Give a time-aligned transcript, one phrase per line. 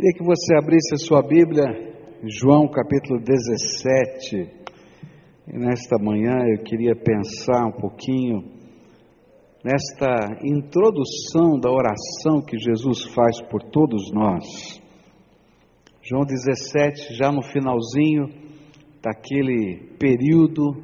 [0.00, 1.62] Queria que você abrisse a sua Bíblia,
[2.24, 4.48] João capítulo 17.
[5.46, 8.42] E nesta manhã eu queria pensar um pouquinho
[9.62, 14.80] nesta introdução da oração que Jesus faz por todos nós.
[16.00, 18.30] João 17, já no finalzinho
[19.02, 20.82] daquele período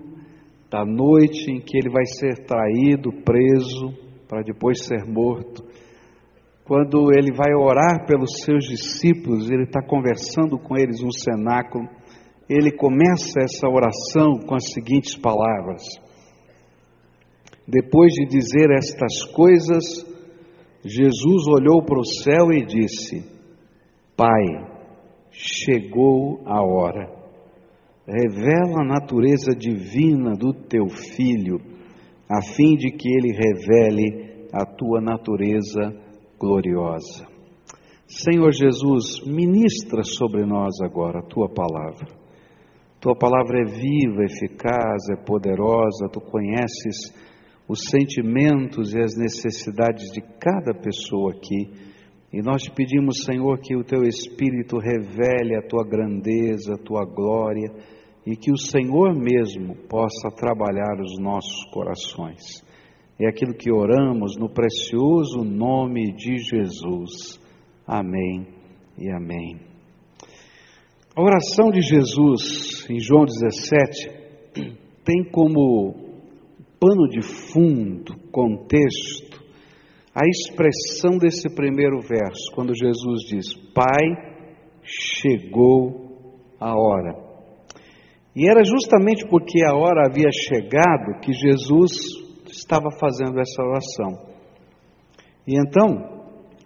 [0.71, 3.95] da noite em que ele vai ser traído, preso,
[4.29, 5.65] para depois ser morto
[6.67, 11.89] quando ele vai orar pelos seus discípulos, ele está conversando com eles no cenáculo,
[12.49, 15.83] ele começa essa oração com as seguintes palavras:
[17.69, 19.85] Depois de dizer estas coisas,
[20.85, 23.25] Jesus olhou para o céu e disse:
[24.17, 24.45] Pai,
[25.31, 27.15] chegou a hora.
[28.09, 31.61] Revela a natureza divina do teu filho,
[32.29, 36.06] a fim de que ele revele a tua natureza divina
[36.39, 37.27] gloriosa.
[38.07, 42.07] Senhor Jesus, ministra sobre nós agora a tua palavra.
[43.01, 47.13] Tua palavra é viva, eficaz, é poderosa, tu conheces
[47.69, 51.71] os sentimentos e as necessidades de cada pessoa aqui.
[52.33, 57.05] E nós te pedimos, Senhor, que o teu Espírito revele a tua grandeza, a tua
[57.05, 57.73] glória
[58.27, 62.65] e que o Senhor mesmo possa trabalhar os nossos corações.
[63.19, 67.41] É aquilo que oramos no precioso nome de Jesus.
[67.87, 68.47] Amém
[68.99, 69.59] e amém.
[71.17, 74.11] A oração de Jesus em João 17
[75.03, 75.95] tem como
[76.79, 79.43] pano de fundo, contexto,
[80.15, 84.05] a expressão desse primeiro verso, quando Jesus diz: Pai,
[84.83, 87.15] chegou a hora.
[88.35, 94.37] E era justamente porque a hora havia chegado que Jesus estava fazendo essa oração.
[95.47, 96.17] E então,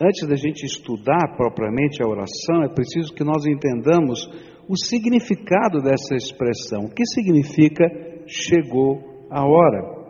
[0.01, 4.27] antes da gente estudar propriamente a oração, é preciso que nós entendamos
[4.69, 6.85] o significado dessa expressão.
[6.85, 7.85] O que significa
[8.27, 10.01] chegou a hora?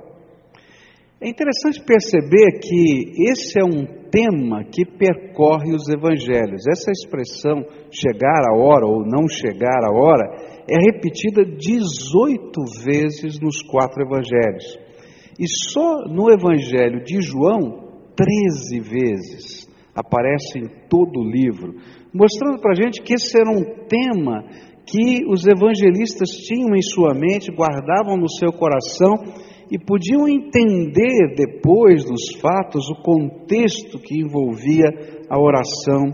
[1.20, 6.66] É interessante perceber que esse é um tema que percorre os evangelhos.
[6.66, 10.24] Essa expressão chegar a hora ou não chegar a hora
[10.68, 12.50] é repetida 18
[12.84, 14.89] vezes nos quatro evangelhos.
[15.40, 21.76] E só no Evangelho de João, 13 vezes, aparece em todo o livro,
[22.12, 24.44] mostrando para a gente que esse era um tema
[24.84, 29.14] que os evangelistas tinham em sua mente, guardavam no seu coração
[29.70, 34.90] e podiam entender depois dos fatos o contexto que envolvia
[35.30, 36.10] a oração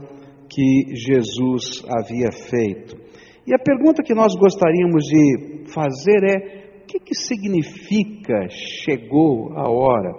[0.48, 2.96] que Jesus havia feito.
[3.44, 6.55] E a pergunta que nós gostaríamos de fazer é:
[6.86, 10.12] que, que significa chegou a hora?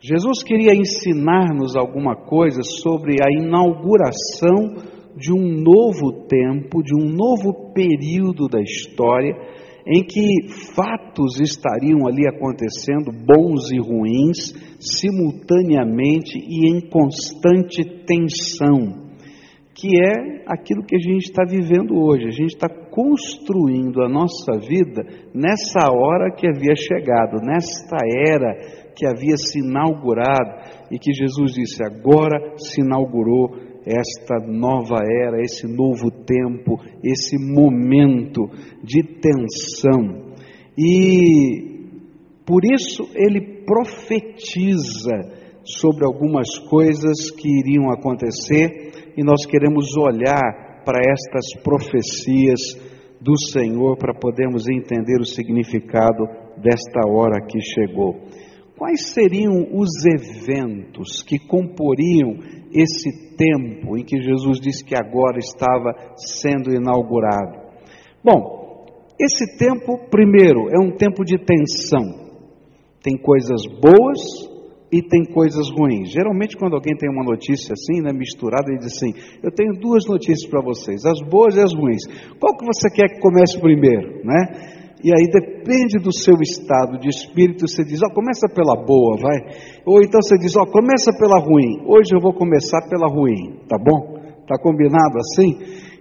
[0.00, 4.74] Jesus queria ensinar-nos alguma coisa sobre a inauguração
[5.16, 9.34] de um novo tempo, de um novo período da história,
[9.86, 19.06] em que fatos estariam ali acontecendo, bons e ruins, simultaneamente e em constante tensão
[19.76, 22.26] que é aquilo que a gente está vivendo hoje.
[22.26, 28.54] A gente está construindo a nossa vida nessa hora que havia chegado, nesta era
[28.96, 33.50] que havia se inaugurado e que Jesus disse: agora se inaugurou
[33.84, 38.48] esta nova era, esse novo tempo, esse momento
[38.82, 40.32] de tensão.
[40.76, 41.92] E
[42.46, 51.00] por isso ele profetiza sobre algumas coisas que iriam acontecer e nós queremos olhar para
[51.00, 52.85] estas profecias
[53.20, 58.16] do Senhor para podermos entender o significado desta hora que chegou.
[58.76, 62.36] Quais seriam os eventos que comporiam
[62.72, 67.66] esse tempo em que Jesus disse que agora estava sendo inaugurado?
[68.22, 68.84] Bom,
[69.18, 72.26] esse tempo, primeiro, é um tempo de tensão.
[73.02, 74.55] Tem coisas boas
[74.96, 76.10] e tem coisas ruins.
[76.10, 79.12] Geralmente, quando alguém tem uma notícia assim, né, misturada, ele diz assim:
[79.42, 82.02] Eu tenho duas notícias para vocês, as boas e as ruins.
[82.40, 84.24] Qual que você quer que comece primeiro?
[84.24, 84.76] Né?
[85.04, 89.16] E aí depende do seu estado de espírito, você diz, ó, oh, começa pela boa,
[89.20, 89.38] vai.
[89.84, 91.84] Ou então você diz, ó, oh, começa pela ruim.
[91.86, 94.16] Hoje eu vou começar pela ruim, tá bom?
[94.48, 95.58] Tá combinado assim?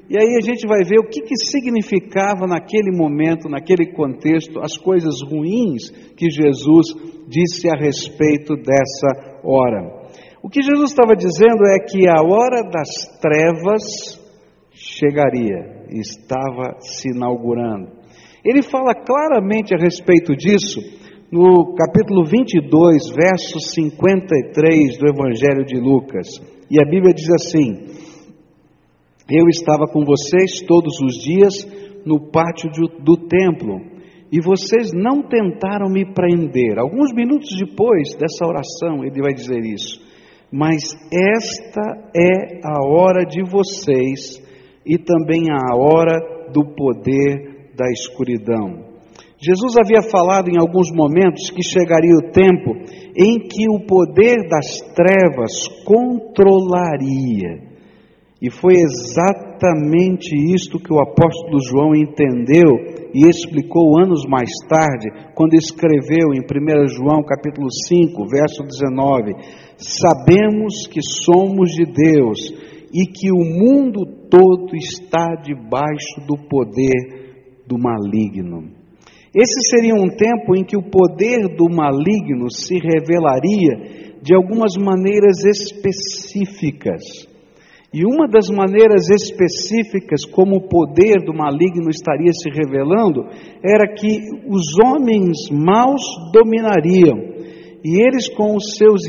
[0.09, 4.77] E aí a gente vai ver o que, que significava naquele momento, naquele contexto, as
[4.77, 6.87] coisas ruins que Jesus
[7.27, 10.05] disse a respeito dessa hora.
[10.43, 14.23] O que Jesus estava dizendo é que a hora das trevas
[14.71, 17.89] chegaria, estava se inaugurando.
[18.43, 20.79] Ele fala claramente a respeito disso
[21.31, 26.27] no capítulo 22, verso 53 do Evangelho de Lucas.
[26.69, 27.85] E a Bíblia diz assim:
[29.29, 31.53] eu estava com vocês todos os dias
[32.05, 32.69] no pátio
[32.99, 33.81] do templo
[34.31, 36.77] e vocês não tentaram me prender.
[36.77, 40.03] Alguns minutos depois dessa oração, ele vai dizer isso.
[40.51, 41.81] Mas esta
[42.15, 44.41] é a hora de vocês
[44.85, 48.93] e também a hora do poder da escuridão.
[49.37, 52.73] Jesus havia falado em alguns momentos que chegaria o tempo
[53.15, 57.74] em que o poder das trevas controlaria.
[58.41, 62.69] E foi exatamente isto que o apóstolo João entendeu
[63.13, 69.33] e explicou anos mais tarde, quando escreveu em 1 João capítulo 5, verso 19:
[69.77, 72.37] Sabemos que somos de Deus
[72.93, 78.69] e que o mundo todo está debaixo do poder do maligno.
[79.33, 85.43] Esse seria um tempo em que o poder do maligno se revelaria de algumas maneiras
[85.45, 87.33] específicas.
[87.95, 93.23] E uma das maneiras específicas como o poder do maligno estaria se revelando
[93.63, 94.19] era que
[94.49, 96.01] os homens maus
[96.33, 97.15] dominariam,
[97.85, 99.03] e eles, com os seus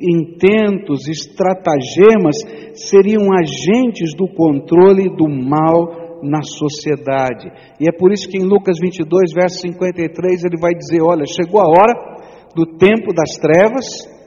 [0.00, 2.36] intentos, estratagemas,
[2.74, 7.50] seriam agentes do controle do mal na sociedade.
[7.80, 11.60] E é por isso que em Lucas 22, verso 53, ele vai dizer: Olha, chegou
[11.60, 11.94] a hora
[12.54, 13.86] do tempo das trevas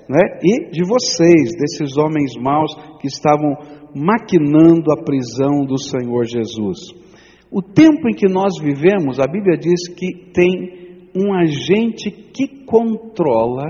[0.10, 3.56] né, e de vocês, desses homens maus que estavam
[3.95, 6.80] maquinando a prisão do Senhor Jesus.
[7.51, 13.63] O tempo em que nós vivemos, a Bíblia diz que tem um agente que controla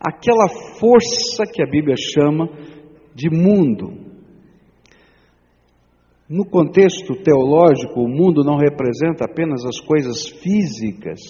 [0.00, 2.48] aquela força que a Bíblia chama
[3.14, 4.04] de mundo,
[6.28, 11.20] no contexto teológico, o mundo não representa apenas as coisas físicas,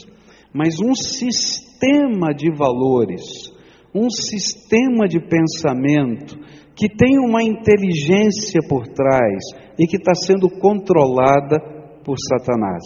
[0.53, 3.53] mas um sistema de valores,
[3.93, 6.39] um sistema de pensamento
[6.77, 9.43] que tem uma inteligência por trás
[9.79, 11.59] e que está sendo controlada
[12.05, 12.83] por Satanás.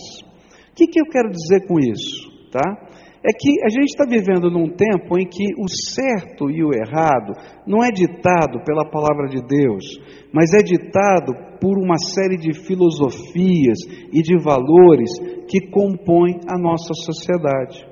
[0.71, 2.29] O que, que eu quero dizer com isso?
[2.53, 2.89] Tá?
[3.25, 7.33] É que a gente está vivendo num tempo em que o certo e o errado
[7.67, 9.85] não é ditado pela palavra de Deus,
[10.33, 13.79] mas é ditado por uma série de filosofias
[14.13, 15.11] e de valores
[15.49, 17.87] que compõem a nossa sociedade.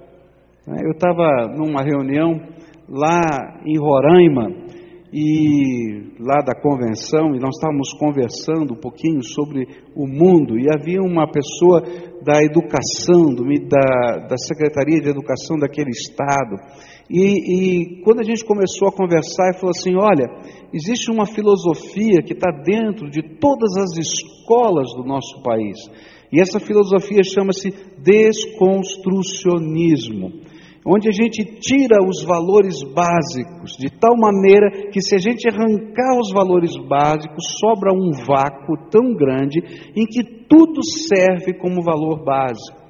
[0.69, 2.40] Eu estava numa reunião
[2.88, 4.66] lá em Roraima,
[5.12, 11.00] e lá da convenção, e nós estávamos conversando um pouquinho sobre o mundo, e havia
[11.00, 11.82] uma pessoa
[12.23, 16.56] da educação, do, da, da Secretaria de Educação daquele estado,
[17.08, 20.29] e, e quando a gente começou a conversar, ele falou assim: olha,
[20.73, 25.79] existe uma filosofia que está dentro de todas as escolas do nosso país,
[26.32, 27.73] e essa filosofia chama-se
[28.03, 30.56] desconstrucionismo
[30.87, 36.17] onde a gente tira os valores básicos, de tal maneira que se a gente arrancar
[36.19, 39.59] os valores básicos, sobra um vácuo tão grande
[39.97, 42.87] em que tudo serve como valor básico.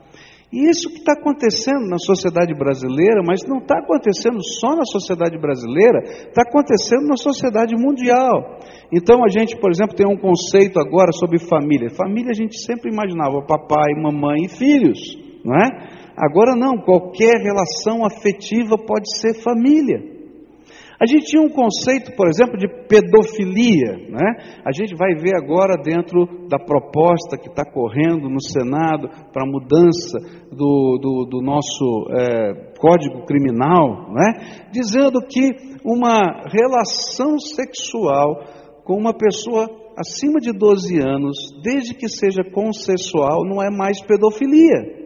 [0.53, 5.37] E isso que está acontecendo na sociedade brasileira, mas não está acontecendo só na sociedade
[5.39, 8.61] brasileira, está acontecendo na sociedade mundial.
[8.93, 11.91] Então a gente, por exemplo, tem um conceito agora sobre família.
[11.91, 16.06] Família a gente sempre imaginava papai, mamãe e filhos, não é?
[16.17, 20.17] Agora não, qualquer relação afetiva pode ser família.
[20.99, 24.09] A gente tinha um conceito, por exemplo, de pedofilia.
[24.09, 24.61] Né?
[24.65, 29.47] A gente vai ver agora, dentro da proposta que está correndo no Senado para a
[29.47, 30.19] mudança
[30.51, 34.69] do, do, do nosso é, Código Criminal, né?
[34.73, 38.43] dizendo que uma relação sexual
[38.85, 39.69] com uma pessoa
[39.99, 45.06] acima de 12 anos, desde que seja consensual, não é mais pedofilia.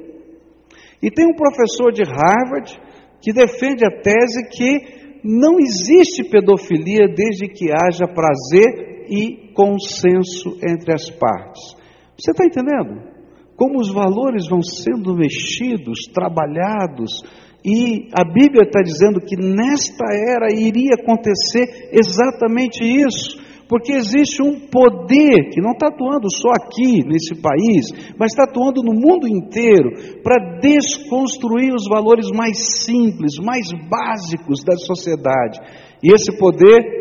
[1.02, 2.78] E tem um professor de Harvard
[3.20, 10.94] que defende a tese que não existe pedofilia desde que haja prazer e consenso entre
[10.94, 11.76] as partes.
[12.18, 13.10] Você está entendendo?
[13.56, 17.22] Como os valores vão sendo mexidos, trabalhados,
[17.64, 24.66] e a Bíblia está dizendo que nesta era iria acontecer exatamente isso porque existe um
[24.66, 29.92] poder que não está atuando só aqui nesse país, mas está atuando no mundo inteiro
[30.24, 35.60] para desconstruir os valores mais simples, mais básicos da sociedade.
[36.02, 36.98] E esse poder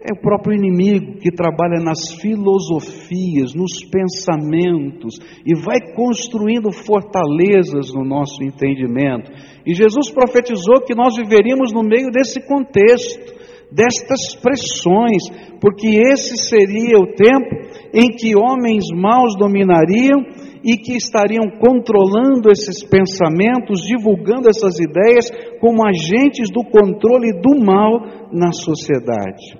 [0.00, 8.04] é o próprio inimigo que trabalha nas filosofias, nos pensamentos e vai construindo fortalezas no
[8.04, 9.28] nosso entendimento.
[9.66, 13.41] E Jesus profetizou que nós viveríamos no meio desse contexto
[13.74, 15.22] destas pressões,
[15.60, 20.20] porque esse seria o tempo em que homens maus dominariam
[20.64, 28.30] e que estariam controlando esses pensamentos, divulgando essas ideias como agentes do controle do mal
[28.32, 29.58] na sociedade.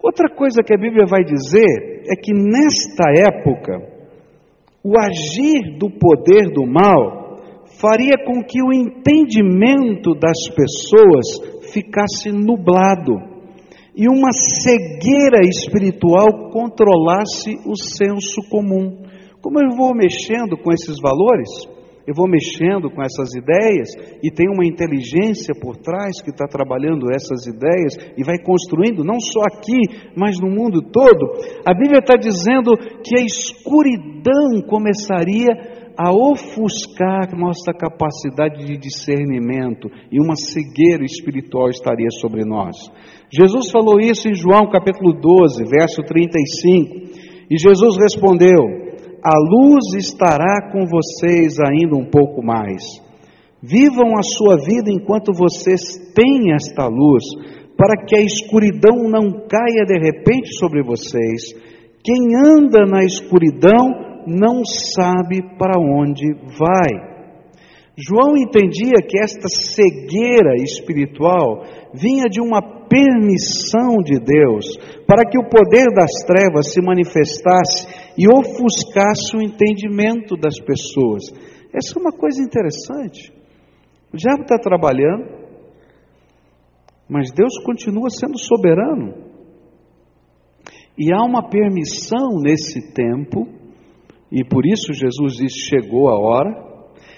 [0.00, 3.94] Outra coisa que a Bíblia vai dizer é que nesta época,
[4.84, 7.24] o agir do poder do mal
[7.80, 13.34] faria com que o entendimento das pessoas ficasse nublado
[13.96, 19.02] e uma cegueira espiritual controlasse o senso comum.
[19.40, 21.48] Como eu vou mexendo com esses valores,
[22.06, 23.88] eu vou mexendo com essas ideias
[24.22, 29.18] e tem uma inteligência por trás que está trabalhando essas ideias e vai construindo, não
[29.20, 29.80] só aqui,
[30.16, 31.40] mas no mundo todo.
[31.64, 40.20] A Bíblia está dizendo que a escuridão começaria a ofuscar nossa capacidade de discernimento e
[40.20, 42.76] uma cegueira espiritual estaria sobre nós.
[43.30, 48.84] Jesus falou isso em João capítulo 12, verso 35, e Jesus respondeu:
[49.24, 52.82] a luz estará com vocês ainda um pouco mais.
[53.62, 55.80] Vivam a sua vida enquanto vocês
[56.14, 57.24] têm esta luz,
[57.74, 61.54] para que a escuridão não caia de repente sobre vocês.
[62.04, 67.14] Quem anda na escuridão não sabe para onde vai.
[67.96, 71.62] João entendia que esta cegueira espiritual
[71.94, 74.76] vinha de uma permissão de Deus
[75.06, 77.86] para que o poder das trevas se manifestasse
[78.18, 81.22] e ofuscasse o entendimento das pessoas.
[81.72, 83.32] Essa é uma coisa interessante.
[84.12, 85.44] O diabo está trabalhando,
[87.08, 89.24] mas Deus continua sendo soberano.
[90.96, 93.48] E há uma permissão nesse tempo,
[94.30, 96.74] e por isso Jesus disse: chegou a hora.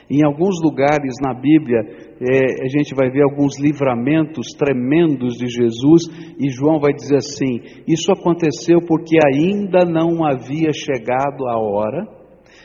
[0.08, 1.80] Em alguns lugares na Bíblia,
[2.20, 6.02] é, a gente vai ver alguns livramentos tremendos de Jesus,
[6.38, 12.06] e João vai dizer assim: Isso aconteceu porque ainda não havia chegado a hora,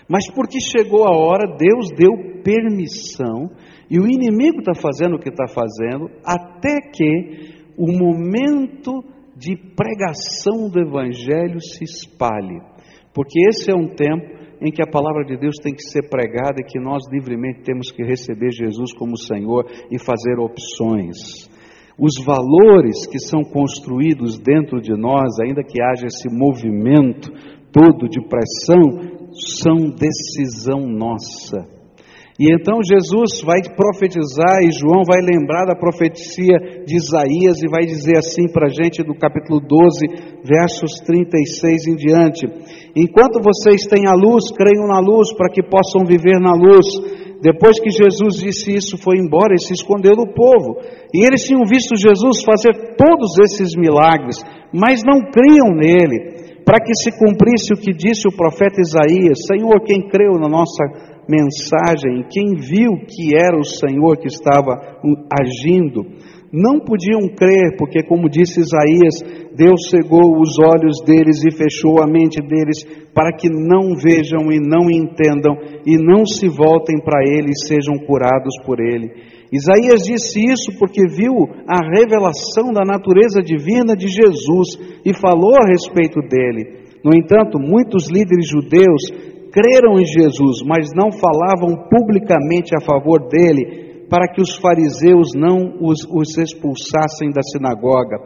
[0.07, 3.49] mas porque chegou a hora, Deus deu permissão,
[3.89, 9.03] e o inimigo está fazendo o que está fazendo, até que o momento
[9.35, 12.61] de pregação do Evangelho se espalhe,
[13.13, 16.57] porque esse é um tempo em que a palavra de Deus tem que ser pregada
[16.59, 21.49] e que nós livremente temos que receber Jesus como Senhor e fazer opções.
[21.97, 27.31] Os valores que são construídos dentro de nós, ainda que haja esse movimento
[27.71, 29.29] todo de pressão,
[29.61, 31.80] são decisão nossa.
[32.39, 37.85] E então Jesus vai profetizar e João vai lembrar da profecia de Isaías e vai
[37.85, 42.47] dizer assim para a gente do capítulo 12, versos 36 em diante:
[42.95, 46.85] Enquanto vocês têm a luz, creiam na luz para que possam viver na luz.
[47.41, 50.77] Depois que Jesus disse isso, foi embora e se escondeu do povo.
[51.11, 54.37] E eles tinham visto Jesus fazer todos esses milagres,
[54.71, 59.81] mas não criam nele, para que se cumprisse o que disse o profeta Isaías: Senhor,
[59.83, 64.99] quem creu na nossa mensagem, quem viu que era o Senhor que estava
[65.31, 66.05] agindo,
[66.51, 72.07] não podiam crer, porque, como disse Isaías, Deus cegou os olhos deles e fechou a
[72.07, 77.51] mente deles, para que não vejam e não entendam, e não se voltem para Ele
[77.51, 79.31] e sejam curados por Ele.
[79.51, 81.31] Isaías disse isso porque viu
[81.67, 86.81] a revelação da natureza divina de Jesus e falou a respeito dele.
[87.03, 94.07] No entanto, muitos líderes judeus creram em Jesus, mas não falavam publicamente a favor dele,
[94.09, 98.17] para que os fariseus não os, os expulsassem da sinagoga.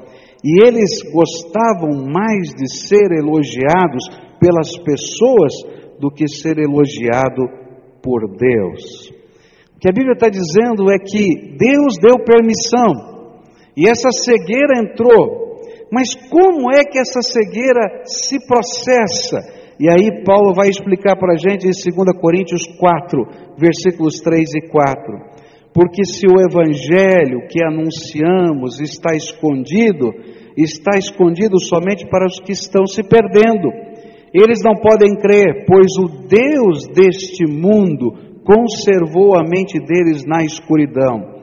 [0.43, 4.07] E eles gostavam mais de ser elogiados
[4.39, 5.53] pelas pessoas
[5.99, 7.43] do que ser elogiado
[8.01, 9.09] por Deus.
[9.75, 13.15] O que a Bíblia está dizendo é que Deus deu permissão
[13.75, 15.45] e essa cegueira entrou.
[15.91, 19.64] Mas como é que essa cegueira se processa?
[19.79, 23.27] E aí Paulo vai explicar para a gente em 2 Coríntios 4,
[23.57, 25.35] versículos 3 e 4.
[25.73, 30.13] Porque se o evangelho que anunciamos está escondido,
[30.55, 33.69] está escondido somente para os que estão se perdendo.
[34.33, 38.13] Eles não podem crer, pois o Deus deste mundo
[38.45, 41.35] conservou a mente deles na escuridão.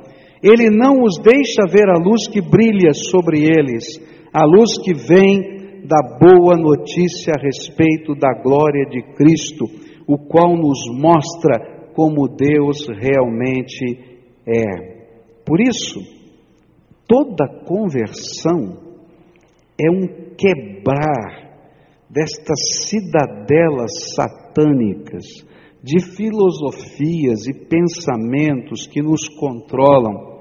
[0.42, 3.84] Ele não os deixa ver a luz que brilha sobre eles,
[4.32, 9.64] a luz que vem da boa notícia a respeito da glória de Cristo,
[10.06, 15.02] o qual nos mostra como Deus realmente é.
[15.44, 16.00] Por isso,
[17.06, 18.78] toda conversão
[19.80, 21.52] é um quebrar
[22.08, 25.24] destas cidadelas satânicas
[25.82, 30.32] de filosofias e pensamentos que nos controlam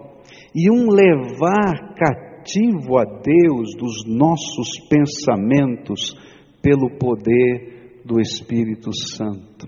[0.53, 6.15] e um levar cativo cativo a Deus dos nossos pensamentos
[6.62, 9.67] pelo poder do Espírito Santo.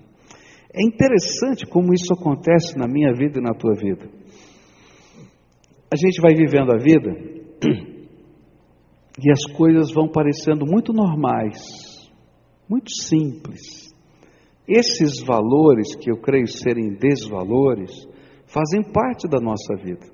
[0.72, 4.08] É interessante como isso acontece na minha vida e na tua vida.
[5.90, 7.10] A gente vai vivendo a vida
[9.22, 12.10] e as coisas vão parecendo muito normais,
[12.68, 13.84] muito simples.
[14.66, 18.08] Esses valores, que eu creio serem desvalores,
[18.46, 20.13] fazem parte da nossa vida.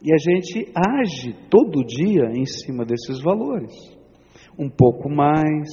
[0.00, 3.72] E a gente age todo dia em cima desses valores.
[4.58, 5.68] Um pouco mais,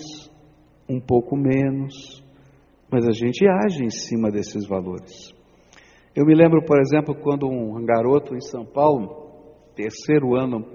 [0.90, 2.24] um pouco menos,
[2.92, 5.34] mas a gente age em cima desses valores.
[6.16, 9.26] Eu me lembro, por exemplo, quando um garoto em São Paulo,
[9.76, 10.66] terceiro ano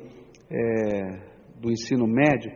[0.51, 2.53] é, do ensino médio,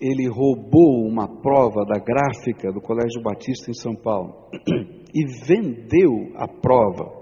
[0.00, 4.48] ele roubou uma prova da gráfica do Colégio Batista em São Paulo
[5.14, 7.21] e vendeu a prova,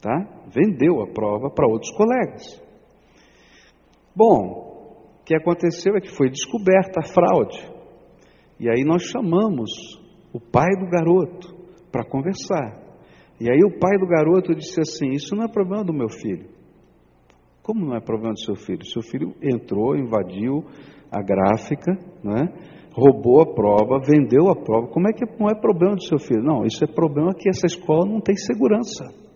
[0.00, 0.16] tá?
[0.52, 2.60] Vendeu a prova para outros colegas.
[4.14, 7.58] Bom, o que aconteceu é que foi descoberta a fraude.
[8.58, 9.70] E aí nós chamamos
[10.32, 11.54] o pai do garoto
[11.90, 12.78] para conversar.
[13.40, 16.48] E aí o pai do garoto disse assim: Isso não é problema do meu filho.
[17.62, 18.84] Como não é problema do seu filho?
[18.84, 20.64] Seu filho entrou, invadiu
[21.10, 21.92] a gráfica,
[22.22, 22.48] né?
[22.92, 24.88] roubou a prova, vendeu a prova.
[24.88, 26.42] Como é que não é problema do seu filho?
[26.42, 29.29] Não, isso é problema que essa escola não tem segurança.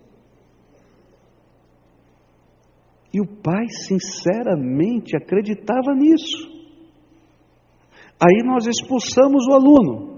[3.15, 6.51] E o pai, sinceramente, acreditava nisso.
[8.19, 10.15] Aí nós expulsamos o aluno.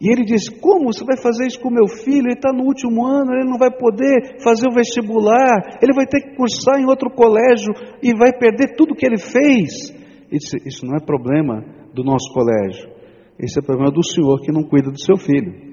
[0.00, 2.26] E ele disse: Como você vai fazer isso com meu filho?
[2.26, 6.20] Ele está no último ano, ele não vai poder fazer o vestibular, ele vai ter
[6.20, 9.90] que cursar em outro colégio e vai perder tudo que ele fez.
[10.28, 11.62] Ele disse: Isso não é problema
[11.94, 12.90] do nosso colégio,
[13.38, 15.69] esse é problema do senhor que não cuida do seu filho.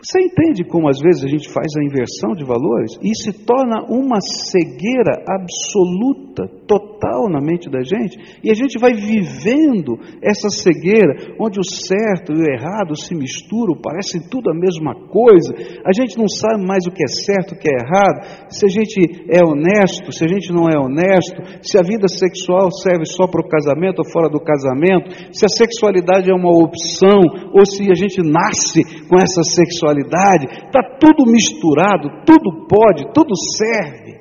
[0.00, 3.82] Você entende como às vezes a gente faz a inversão de valores e se torna
[3.90, 11.34] uma cegueira absoluta, total na mente da gente, e a gente vai vivendo essa cegueira,
[11.40, 15.52] onde o certo e o errado se misturam, parecem tudo a mesma coisa,
[15.84, 18.68] a gente não sabe mais o que é certo o que é errado, se a
[18.68, 23.26] gente é honesto, se a gente não é honesto, se a vida sexual serve só
[23.26, 27.18] para o casamento ou fora do casamento, se a sexualidade é uma opção
[27.52, 33.34] ou se a gente nasce com essa sexualidade sexualidade, está tudo misturado, tudo pode, tudo
[33.56, 34.18] serve.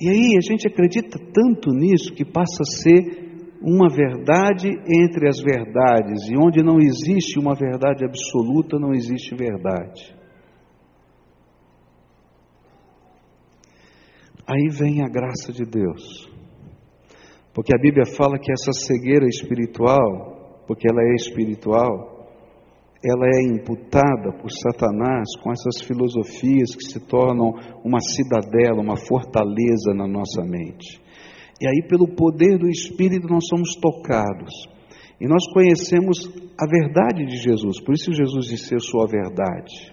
[0.00, 3.28] E aí a gente acredita tanto nisso que passa a ser
[3.62, 10.18] uma verdade entre as verdades, e onde não existe uma verdade absoluta, não existe verdade.
[14.46, 16.30] Aí vem a graça de Deus,
[17.52, 20.39] porque a Bíblia fala que essa cegueira espiritual
[20.70, 22.28] porque ela é espiritual,
[23.04, 27.54] ela é imputada por Satanás com essas filosofias que se tornam
[27.84, 31.02] uma cidadela, uma fortaleza na nossa mente.
[31.60, 34.54] E aí, pelo poder do Espírito, nós somos tocados.
[35.20, 39.92] E nós conhecemos a verdade de Jesus, por isso Jesus disse: Eu sou a verdade.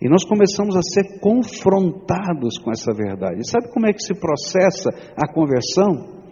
[0.00, 3.42] E nós começamos a ser confrontados com essa verdade.
[3.42, 6.22] E sabe como é que se processa a conversão?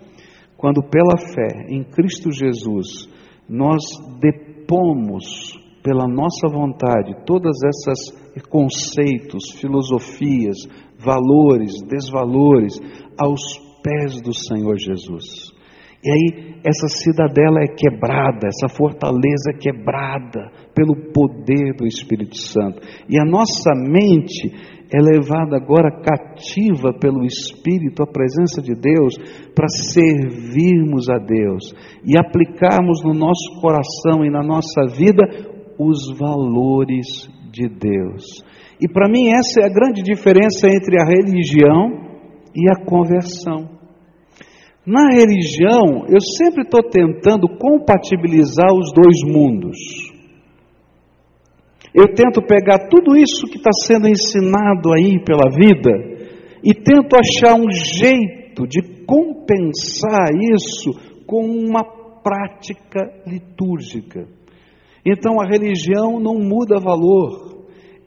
[0.57, 3.83] Quando, pela fé em Cristo Jesus, nós
[4.21, 10.57] depomos pela nossa vontade todas essas conceitos, filosofias,
[10.99, 12.79] valores, desvalores
[13.19, 13.41] aos
[13.83, 15.58] pés do Senhor Jesus.
[16.05, 22.81] E aí essa cidadela é quebrada, essa fortaleza é quebrada pelo poder do Espírito Santo.
[23.09, 24.53] E a nossa mente
[24.95, 29.17] é levada agora cativa pelo Espírito à presença de Deus
[29.55, 35.23] para servirmos a Deus e aplicarmos no nosso coração e na nossa vida
[35.79, 38.25] os valores de Deus.
[38.81, 42.09] E para mim essa é a grande diferença entre a religião
[42.55, 43.78] e a conversão.
[44.88, 49.77] Na religião, eu sempre estou tentando compatibilizar os dois mundos.
[51.92, 55.90] Eu tento pegar tudo isso que está sendo ensinado aí pela vida
[56.64, 60.92] e tento achar um jeito de compensar isso
[61.27, 61.85] com uma
[62.22, 64.27] prática litúrgica.
[65.05, 67.48] Então a religião não muda valor,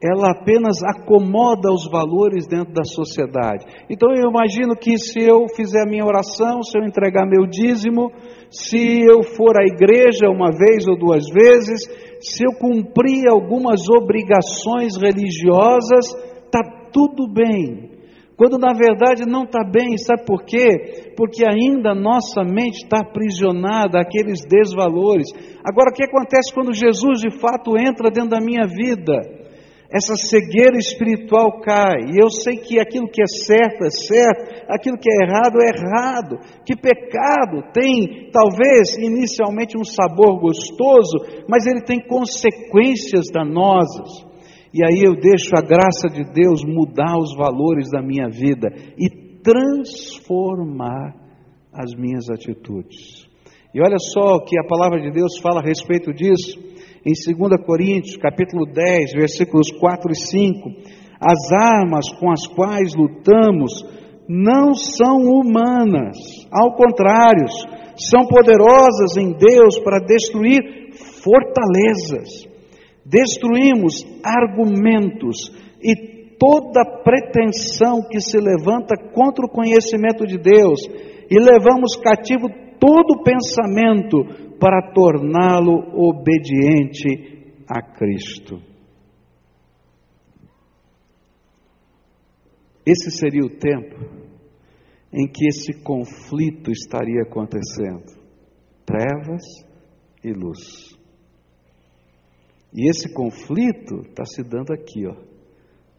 [0.01, 3.65] ela apenas acomoda os valores dentro da sociedade.
[3.87, 8.11] Então eu imagino que se eu fizer a minha oração, se eu entregar meu dízimo,
[8.49, 11.85] se eu for à igreja uma vez ou duas vezes,
[12.19, 16.07] se eu cumprir algumas obrigações religiosas,
[16.45, 17.91] está tudo bem.
[18.35, 21.13] Quando na verdade não está bem, sabe por quê?
[21.15, 25.27] Porque ainda nossa mente está aprisionada àqueles desvalores.
[25.63, 29.40] Agora, o que acontece quando Jesus de fato entra dentro da minha vida?
[29.91, 34.97] Essa cegueira espiritual cai, e eu sei que aquilo que é certo é certo, aquilo
[34.97, 41.82] que é errado é errado, que pecado tem talvez inicialmente um sabor gostoso, mas ele
[41.82, 44.25] tem consequências danosas.
[44.73, 49.10] E aí eu deixo a graça de Deus mudar os valores da minha vida e
[49.43, 51.13] transformar
[51.73, 53.27] as minhas atitudes.
[53.73, 56.70] E olha só o que a palavra de Deus fala a respeito disso
[57.05, 60.69] em 2 Coríntios, capítulo 10, versículos 4 e 5.
[61.19, 63.83] As armas com as quais lutamos
[64.27, 66.17] não são humanas,
[66.51, 67.45] ao contrário,
[67.97, 72.47] são poderosas em Deus para destruir fortalezas.
[73.03, 80.81] Destruímos argumentos e toda pretensão que se levanta contra o conhecimento de Deus
[81.29, 82.47] e levamos cativo
[82.79, 88.62] todo pensamento para torná-lo obediente a Cristo.
[92.86, 93.95] Esse seria o tempo
[95.12, 98.21] em que esse conflito estaria acontecendo
[98.86, 99.41] trevas
[100.24, 100.95] e luz.
[102.71, 105.15] E esse conflito está se dando aqui, ó,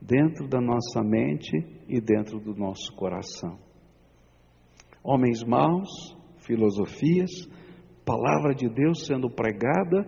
[0.01, 1.51] dentro da nossa mente
[1.88, 3.59] e dentro do nosso coração.
[5.03, 7.31] Homens maus, filosofias,
[8.04, 10.06] palavra de Deus sendo pregada,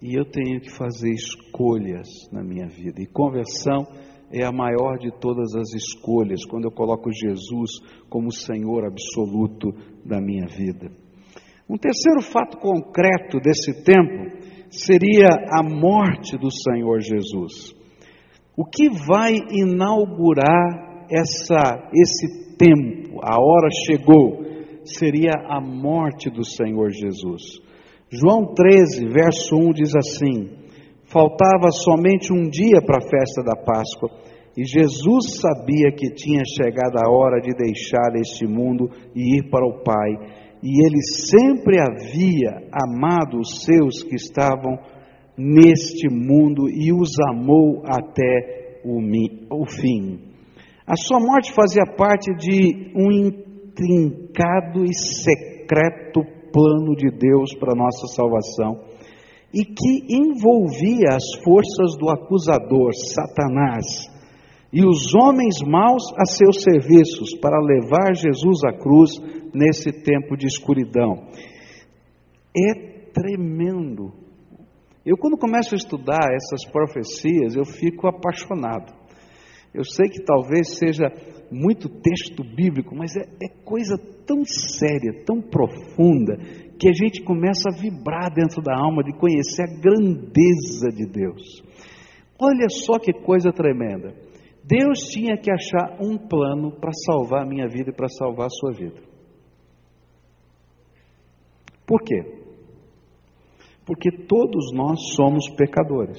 [0.00, 3.02] e eu tenho que fazer escolhas na minha vida.
[3.02, 3.86] E conversão
[4.30, 7.70] é a maior de todas as escolhas, quando eu coloco Jesus
[8.08, 9.72] como Senhor absoluto
[10.04, 10.90] da minha vida.
[11.68, 14.38] Um terceiro fato concreto desse tempo
[14.70, 17.74] seria a morte do Senhor Jesus.
[18.56, 24.44] O que vai inaugurar essa, esse tempo, a hora chegou,
[24.96, 27.60] seria a morte do Senhor Jesus.
[28.10, 30.50] João 13, verso 1 diz assim:
[31.04, 34.10] Faltava somente um dia para a festa da Páscoa
[34.56, 39.64] e Jesus sabia que tinha chegado a hora de deixar este mundo e ir para
[39.64, 40.10] o Pai.
[40.60, 44.76] E ele sempre havia amado os seus que estavam
[45.36, 50.18] neste mundo e os amou até o fim.
[50.84, 53.30] A sua morte fazia parte de um
[53.78, 58.80] intrincado e secreto plano de Deus para nossa salvação
[59.52, 63.86] e que envolvia as forças do acusador, Satanás,
[64.70, 69.12] e os homens maus a seus serviços para levar Jesus à cruz
[69.54, 71.26] nesse tempo de escuridão.
[72.54, 74.12] É tremendo.
[75.06, 78.92] Eu, quando começo a estudar essas profecias, eu fico apaixonado.
[79.78, 81.06] Eu sei que talvez seja
[81.52, 86.36] muito texto bíblico, mas é, é coisa tão séria, tão profunda,
[86.80, 91.62] que a gente começa a vibrar dentro da alma de conhecer a grandeza de Deus.
[92.40, 94.16] Olha só que coisa tremenda.
[94.64, 98.50] Deus tinha que achar um plano para salvar a minha vida e para salvar a
[98.50, 99.00] sua vida.
[101.86, 102.20] Por quê?
[103.86, 106.18] Porque todos nós somos pecadores.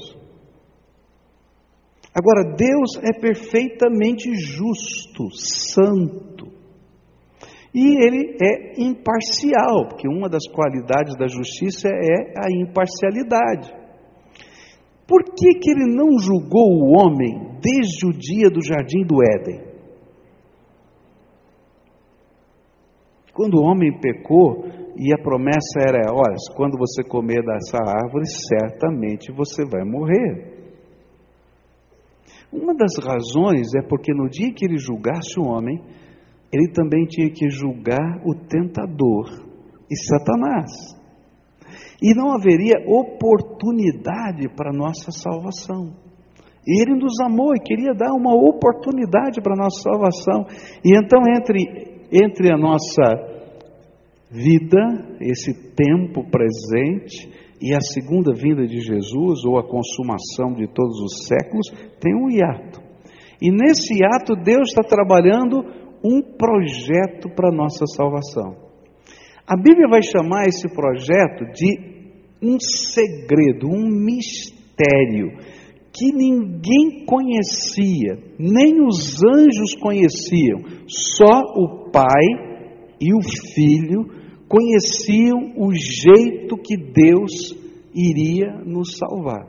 [2.13, 6.47] Agora, Deus é perfeitamente justo, santo.
[7.73, 13.71] E ele é imparcial, porque uma das qualidades da justiça é a imparcialidade.
[15.07, 19.69] Por que, que ele não julgou o homem desde o dia do jardim do Éden?
[23.33, 24.65] Quando o homem pecou
[24.97, 30.58] e a promessa era: olha, quando você comer dessa árvore, certamente você vai morrer.
[32.51, 35.79] Uma das razões é porque no dia que ele julgasse o homem,
[36.51, 39.25] ele também tinha que julgar o tentador
[39.89, 40.71] e Satanás.
[42.01, 45.93] E não haveria oportunidade para nossa salvação.
[46.65, 50.45] E ele nos amou e queria dar uma oportunidade para nossa salvação.
[50.83, 53.03] E então, entre, entre a nossa
[54.31, 57.29] vida, esse tempo presente,
[57.61, 61.67] e a segunda vinda de Jesus, ou a consumação de todos os séculos,
[61.99, 62.81] tem um hiato.
[63.41, 65.63] E nesse hiato, Deus está trabalhando
[66.03, 68.55] um projeto para a nossa salvação.
[69.45, 71.89] A Bíblia vai chamar esse projeto de
[72.41, 75.37] um segredo, um mistério
[75.91, 82.05] que ninguém conhecia, nem os anjos conheciam, só o Pai
[83.01, 83.21] e o
[83.53, 84.18] Filho
[84.49, 87.55] conheciam o jeito que Deus
[87.93, 89.47] iria nos salvar.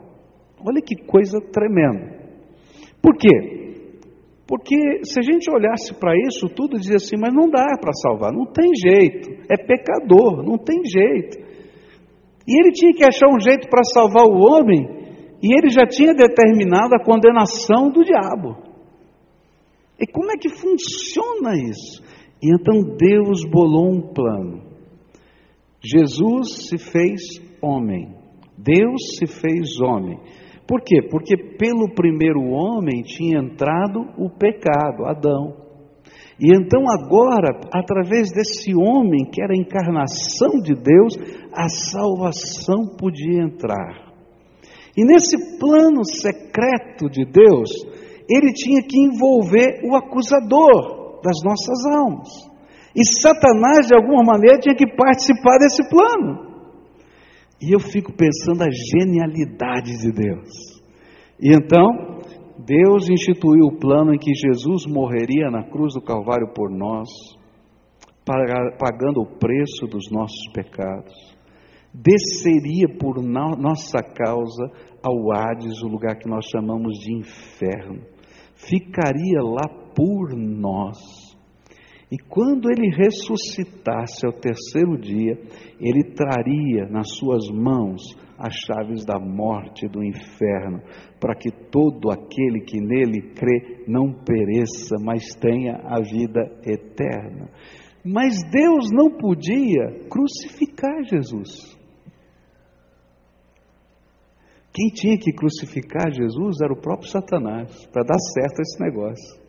[0.63, 2.21] Olha que coisa tremenda.
[3.01, 3.61] Por quê?
[4.47, 8.31] Porque se a gente olhasse para isso tudo, dizia assim, mas não dá para salvar,
[8.31, 11.39] não tem jeito, é pecador, não tem jeito.
[12.47, 14.87] E ele tinha que achar um jeito para salvar o homem,
[15.41, 18.57] e ele já tinha determinado a condenação do diabo.
[19.99, 22.03] E como é que funciona isso?
[22.43, 24.70] E então Deus bolou um plano.
[25.83, 27.21] Jesus se fez
[27.61, 28.15] homem,
[28.57, 30.19] Deus se fez homem
[30.67, 31.01] Por quê?
[31.09, 35.57] Porque pelo primeiro homem tinha entrado o pecado, Adão.
[36.39, 41.13] E então, agora, através desse homem que era a encarnação de Deus,
[41.53, 44.13] a salvação podia entrar.
[44.95, 47.69] E nesse plano secreto de Deus,
[48.29, 52.50] ele tinha que envolver o acusador das nossas almas.
[52.95, 56.51] E Satanás, de alguma maneira, tinha que participar desse plano.
[57.61, 60.49] E eu fico pensando a genialidade de Deus.
[61.39, 62.19] E então,
[62.59, 67.07] Deus instituiu o plano em que Jesus morreria na cruz do Calvário por nós,
[68.25, 71.13] pagando o preço dos nossos pecados.
[71.93, 74.71] Desceria por nossa causa
[75.03, 78.01] ao Hades, o lugar que nós chamamos de inferno.
[78.55, 81.30] Ficaria lá por nós.
[82.11, 85.39] E quando ele ressuscitasse ao terceiro dia,
[85.79, 88.01] ele traria nas suas mãos
[88.37, 90.81] as chaves da morte e do inferno,
[91.21, 97.49] para que todo aquele que nele crê não pereça, mas tenha a vida eterna.
[98.03, 101.79] Mas Deus não podia crucificar Jesus.
[104.73, 109.39] Quem tinha que crucificar Jesus era o próprio Satanás, para dar certo esse negócio.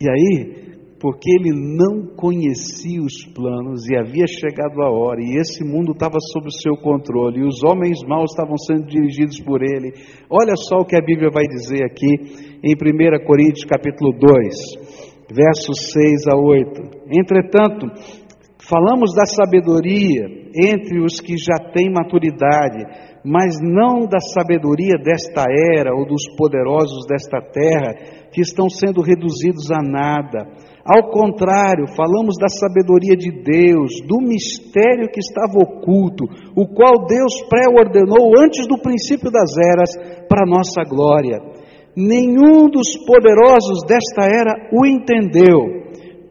[0.00, 5.62] E aí, porque ele não conhecia os planos e havia chegado a hora, e esse
[5.62, 9.92] mundo estava sob o seu controle, e os homens maus estavam sendo dirigidos por ele.
[10.30, 12.08] Olha só o que a Bíblia vai dizer aqui
[12.64, 14.32] em 1 Coríntios capítulo 2,
[15.30, 16.80] versos 6 a 8.
[17.12, 17.84] Entretanto,
[18.66, 20.24] falamos da sabedoria
[20.56, 22.82] entre os que já têm maturidade,
[23.22, 25.44] mas não da sabedoria desta
[25.76, 27.92] era ou dos poderosos desta terra,
[28.32, 35.08] que estão sendo reduzidos a nada ao contrário, falamos da sabedoria de Deus, do mistério
[35.10, 41.40] que estava oculto, o qual Deus pré-ordenou antes do princípio das eras para nossa glória.
[41.96, 45.84] Nenhum dos poderosos desta era o entendeu,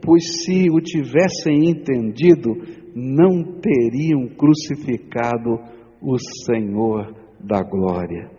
[0.05, 2.51] pois se o tivessem entendido,
[2.95, 5.57] não teriam crucificado
[5.99, 8.29] o Senhor da glória.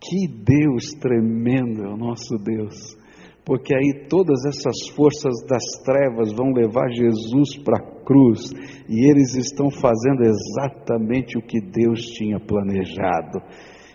[0.00, 2.96] Que Deus tremendo é o nosso Deus
[3.46, 8.50] porque aí todas essas forças das trevas vão levar Jesus para a cruz
[8.88, 13.38] e eles estão fazendo exatamente o que Deus tinha planejado.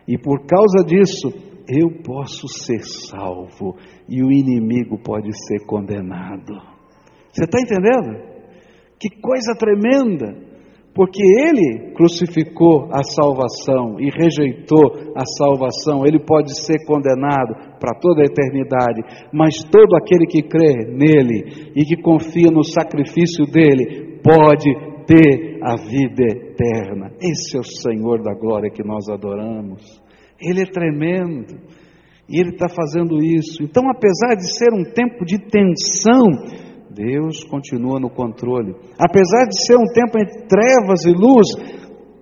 [0.07, 1.27] E por causa disso,
[1.67, 3.75] eu posso ser salvo
[4.07, 6.53] e o inimigo pode ser condenado.
[7.33, 8.31] Você está entendendo?
[8.97, 10.50] Que coisa tremenda!
[10.93, 18.21] Porque ele crucificou a salvação e rejeitou a salvação, ele pode ser condenado para toda
[18.21, 19.01] a eternidade,
[19.33, 24.69] mas todo aquele que crê nele e que confia no sacrifício dele pode
[25.05, 27.11] ter a vida eterna.
[27.21, 30.01] Esse é o Senhor da glória que nós adoramos.
[30.39, 31.55] Ele é tremendo
[32.29, 33.63] e ele está fazendo isso.
[33.63, 36.23] Então, apesar de ser um tempo de tensão,
[36.93, 38.75] Deus continua no controle.
[38.99, 41.47] Apesar de ser um tempo entre trevas e luz,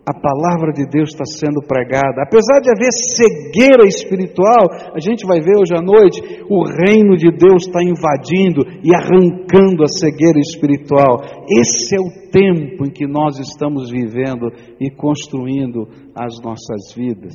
[0.10, 2.24] a palavra de Deus está sendo pregada.
[2.24, 7.30] Apesar de haver cegueira espiritual, a gente vai ver hoje à noite, o reino de
[7.30, 11.22] Deus está invadindo e arrancando a cegueira espiritual.
[11.48, 17.34] Esse é o tempo em que nós estamos vivendo e construindo as nossas vidas.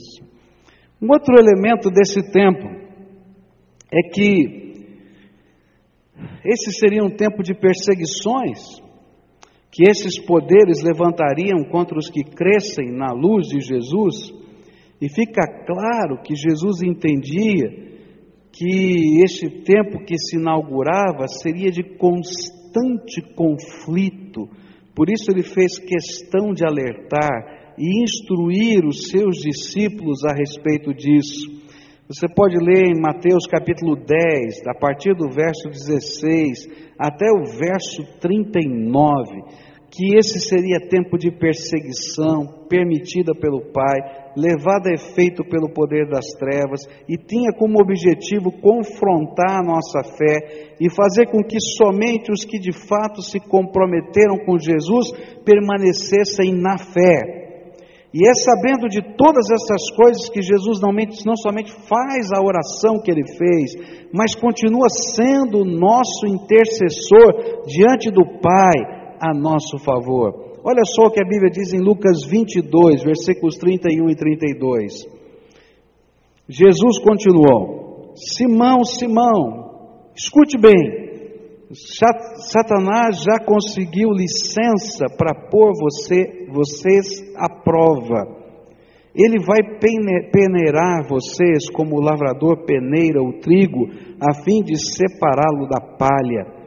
[1.01, 2.67] Um outro elemento desse tempo
[3.93, 4.64] é que
[6.45, 8.83] esse seria um tempo de perseguições
[9.73, 14.33] que esses poderes levantariam contra os que crescem na luz de Jesus,
[15.01, 17.93] e fica claro que Jesus entendia
[18.53, 24.49] que este tempo que se inaugurava seria de constante conflito,
[24.95, 31.64] por isso ele fez questão de alertar e instruir os seus discípulos a respeito disso.
[32.07, 38.05] Você pode ler em Mateus capítulo 10, a partir do verso 16 até o verso
[38.21, 39.41] 39,
[39.91, 43.97] que esse seria tempo de perseguição permitida pelo Pai,
[44.37, 50.75] levada a efeito pelo poder das trevas, e tinha como objetivo confrontar a nossa fé
[50.79, 55.11] e fazer com que somente os que de fato se comprometeram com Jesus
[55.43, 57.44] permanecessem na fé.
[58.15, 60.93] E é sabendo de todas essas coisas que Jesus não,
[61.27, 68.13] não somente faz a oração que ele fez, mas continua sendo o nosso intercessor diante
[68.13, 70.55] do Pai a nosso favor.
[70.63, 74.93] Olha só o que a Bíblia diz em Lucas 22, versículos 31 e 32.
[76.49, 81.05] Jesus continuou: Simão, Simão, escute bem,
[82.53, 87.05] Satanás já conseguiu licença para pôr você, vocês
[87.37, 88.45] à prova.
[89.15, 89.79] Ele vai
[90.31, 93.87] peneirar vocês como o lavrador peneira o trigo,
[94.21, 96.65] a fim de separá-lo da palha.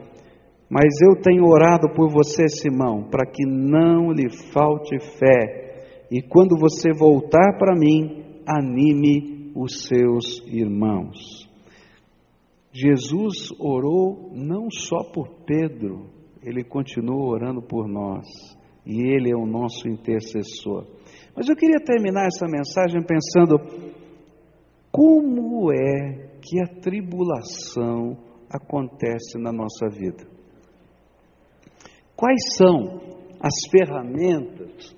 [0.70, 6.06] Mas eu tenho orado por você, Simão, para que não lhe falte fé.
[6.10, 11.48] E quando você voltar para mim, anime os seus irmãos.
[12.72, 16.06] Jesus orou não só por Pedro,
[16.42, 18.26] ele continua orando por nós.
[18.88, 20.86] E ele é o nosso intercessor.
[21.36, 23.58] Mas eu queria terminar essa mensagem pensando
[24.90, 28.16] como é que a tribulação
[28.50, 30.26] acontece na nossa vida.
[32.16, 32.98] Quais são
[33.38, 34.96] as ferramentas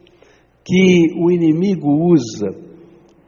[0.65, 2.49] que o inimigo usa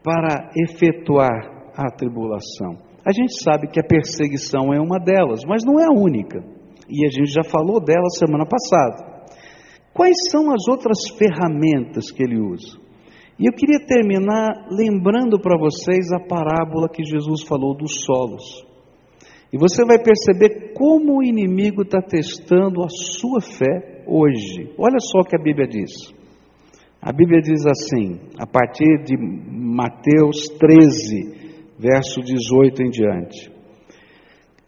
[0.03, 2.79] para efetuar a tribulação?
[3.05, 6.39] A gente sabe que a perseguição é uma delas, mas não é a única.
[6.89, 9.12] E a gente já falou dela semana passada.
[9.95, 12.79] Quais são as outras ferramentas que ele usa?
[13.39, 18.65] E eu queria terminar lembrando para vocês a parábola que Jesus falou dos solos.
[19.53, 24.73] E você vai perceber como o inimigo está testando a sua fé hoje.
[24.79, 25.91] Olha só o que a Bíblia diz.
[27.01, 33.51] A Bíblia diz assim, a partir de Mateus 13, verso 18 em diante.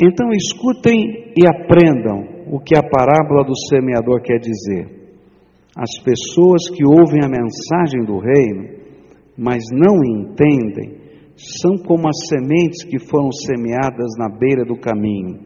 [0.03, 5.04] Então escutem e aprendam o que a parábola do semeador quer dizer.
[5.77, 8.85] As pessoas que ouvem a mensagem do reino,
[9.37, 11.03] mas não entendem,
[11.37, 15.41] são como as sementes que foram semeadas na beira do caminho.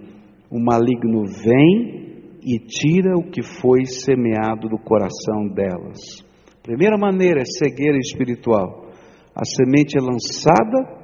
[0.50, 1.98] O maligno vem
[2.42, 5.98] e tira o que foi semeado do coração delas.
[6.62, 8.90] Primeira maneira é cegueira espiritual.
[9.34, 10.98] A semente é lançada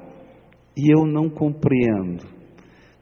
[0.77, 2.23] e eu não compreendo.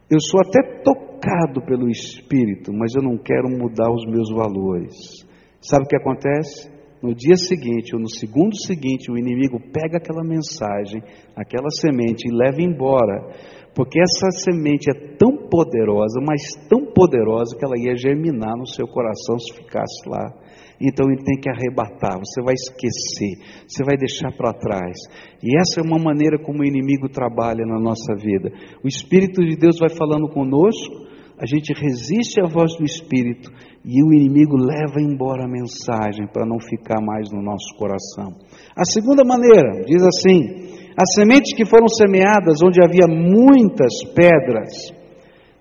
[0.10, 5.26] Eu sou até tocado pelo Espírito, mas eu não quero mudar os meus valores.
[5.64, 6.70] Sabe o que acontece?
[7.02, 11.02] No dia seguinte ou no segundo seguinte, o inimigo pega aquela mensagem,
[11.36, 13.32] aquela semente e leva embora,
[13.74, 18.86] porque essa semente é tão poderosa, mas tão poderosa que ela ia germinar no seu
[18.88, 20.34] coração se ficasse lá.
[20.82, 24.98] Então ele tem que arrebatar, você vai esquecer, você vai deixar para trás.
[25.42, 28.52] E essa é uma maneira como o inimigo trabalha na nossa vida.
[28.84, 33.52] O Espírito de Deus vai falando conosco, a gente resiste à voz do Espírito
[33.84, 38.34] e o inimigo leva embora a mensagem para não ficar mais no nosso coração.
[38.76, 44.94] A segunda maneira, diz assim: as sementes que foram semeadas onde havia muitas pedras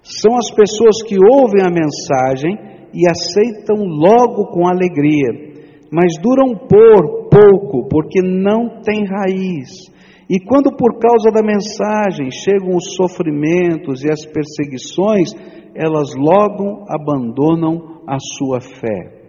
[0.03, 2.53] são as pessoas que ouvem a mensagem
[2.93, 5.53] e aceitam logo com alegria,
[5.91, 9.91] mas duram por pouco, porque não têm raiz.
[10.29, 15.35] E quando por causa da mensagem chegam os sofrimentos e as perseguições,
[15.75, 19.23] elas logo abandonam a sua fé.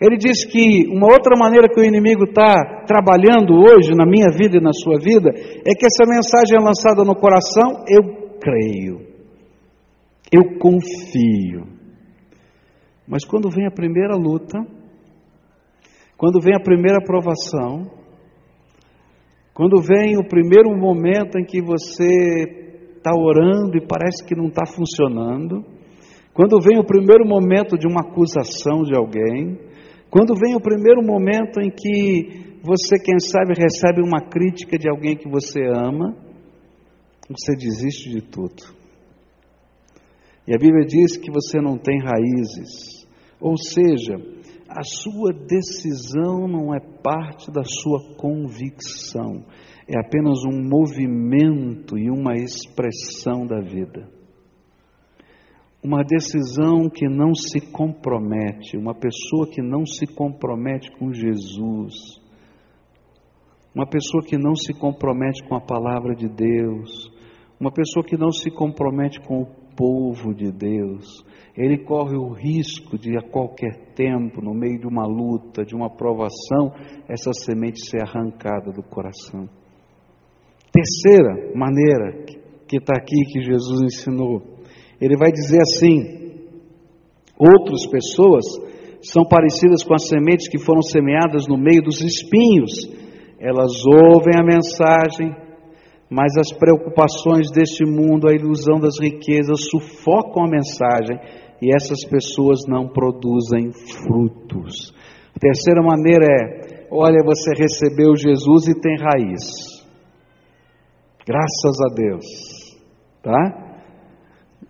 [0.00, 4.58] Ele diz que uma outra maneira que o inimigo está trabalhando hoje na minha vida
[4.58, 9.00] e na sua vida é que essa mensagem é lançada no coração, eu creio,
[10.32, 11.74] eu confio.
[13.06, 14.58] Mas quando vem a primeira luta,
[16.16, 17.90] quando vem a primeira provação,
[19.52, 22.64] quando vem o primeiro momento em que você
[22.96, 25.64] está orando e parece que não está funcionando,
[26.34, 29.56] quando vem o primeiro momento de uma acusação de alguém,
[30.10, 35.16] quando vem o primeiro momento em que você, quem sabe, recebe uma crítica de alguém
[35.16, 36.16] que você ama,
[37.28, 38.74] você desiste de tudo.
[40.46, 43.06] E a Bíblia diz que você não tem raízes,
[43.40, 44.16] ou seja,
[44.68, 49.44] a sua decisão não é parte da sua convicção,
[49.86, 54.23] é apenas um movimento e uma expressão da vida
[55.84, 61.92] uma decisão que não se compromete, uma pessoa que não se compromete com Jesus,
[63.74, 67.12] uma pessoa que não se compromete com a palavra de Deus,
[67.60, 71.22] uma pessoa que não se compromete com o povo de Deus,
[71.54, 75.90] ele corre o risco de a qualquer tempo, no meio de uma luta, de uma
[75.90, 76.72] provação,
[77.06, 79.50] essa semente ser arrancada do coração.
[80.72, 82.24] Terceira maneira
[82.66, 84.53] que está aqui que Jesus ensinou
[85.00, 86.24] ele vai dizer assim:
[87.38, 88.44] outras pessoas
[89.02, 92.72] são parecidas com as sementes que foram semeadas no meio dos espinhos.
[93.38, 95.36] Elas ouvem a mensagem,
[96.08, 101.18] mas as preocupações deste mundo, a ilusão das riquezas sufocam a mensagem
[101.60, 104.94] e essas pessoas não produzem frutos.
[105.36, 109.84] A terceira maneira é: olha, você recebeu Jesus e tem raiz.
[111.26, 112.24] Graças a Deus,
[113.22, 113.73] tá?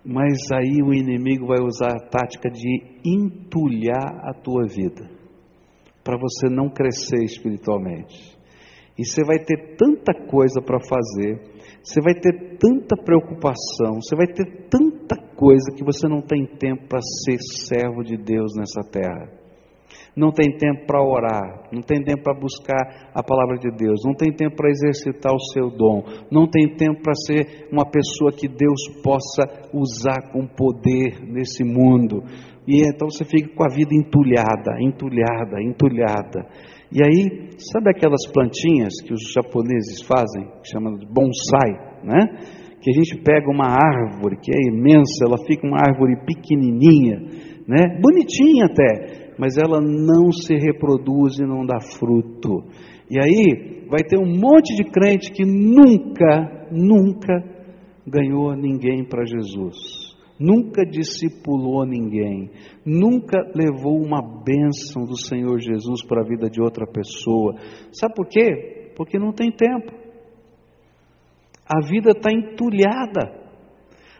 [0.05, 5.09] Mas aí o inimigo vai usar a tática de entulhar a tua vida,
[6.03, 8.37] para você não crescer espiritualmente.
[8.97, 11.41] E você vai ter tanta coisa para fazer,
[11.83, 16.87] você vai ter tanta preocupação, você vai ter tanta coisa que você não tem tempo
[16.87, 17.37] para ser
[17.67, 19.44] servo de Deus nessa terra.
[20.15, 24.13] Não tem tempo para orar, não tem tempo para buscar a palavra de Deus, não
[24.13, 28.47] tem tempo para exercitar o seu dom, não tem tempo para ser uma pessoa que
[28.47, 29.43] Deus possa
[29.73, 32.23] usar com poder nesse mundo.
[32.65, 36.47] E então você fica com a vida entulhada, entulhada, entulhada.
[36.91, 41.71] E aí, sabe aquelas plantinhas que os japoneses fazem, chamam de bonsai,
[42.03, 42.39] né?
[42.81, 47.19] Que a gente pega uma árvore que é imensa, ela fica uma árvore pequenininha,
[47.67, 47.99] né?
[47.99, 52.63] Bonitinha até, mas ela não se reproduz e não dá fruto.
[53.09, 57.43] E aí vai ter um monte de crente que nunca, nunca
[58.07, 60.05] ganhou ninguém para Jesus
[60.39, 62.49] nunca discipulou ninguém,
[62.85, 67.55] nunca levou uma bênção do Senhor Jesus para a vida de outra pessoa.
[67.91, 68.91] Sabe por quê?
[68.95, 69.93] Porque não tem tempo.
[71.65, 73.44] A vida está entulhada.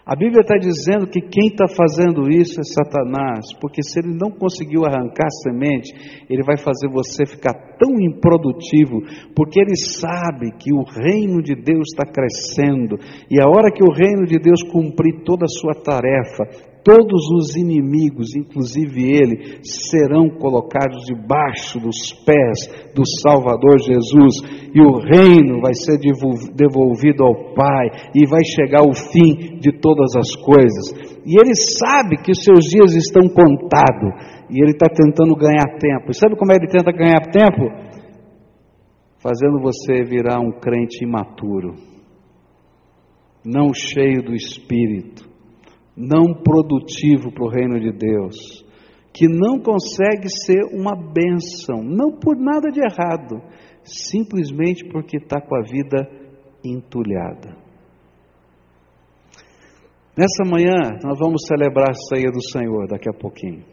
[0.05, 4.29] A Bíblia está dizendo que quem está fazendo isso é Satanás, porque se ele não
[4.29, 5.91] conseguiu arrancar a semente,
[6.29, 9.01] ele vai fazer você ficar tão improdutivo,
[9.35, 12.99] porque ele sabe que o reino de Deus está crescendo,
[13.31, 17.55] e a hora que o reino de Deus cumprir toda a sua tarefa, todos os
[17.55, 24.35] inimigos, inclusive ele, serão colocados debaixo dos pés do Salvador Jesus,
[24.71, 30.15] e o reino vai ser devolvido ao Pai, e vai chegar o fim de todas
[30.15, 30.93] as coisas.
[31.25, 36.11] E ele sabe que os seus dias estão contados, e ele está tentando ganhar tempo.
[36.11, 37.65] E sabe como ele tenta ganhar tempo?
[39.17, 41.73] Fazendo você virar um crente imaturo,
[43.43, 45.34] não cheio do Espírito
[45.95, 48.65] não produtivo para o reino de Deus,
[49.13, 53.41] que não consegue ser uma bênção, não por nada de errado,
[53.83, 56.09] simplesmente porque está com a vida
[56.65, 57.55] entulhada.
[60.17, 63.63] Nessa manhã, nós vamos celebrar a ceia do Senhor daqui a pouquinho.